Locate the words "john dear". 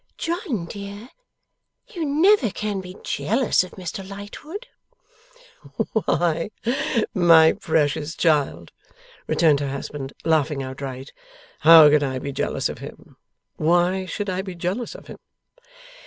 0.17-1.09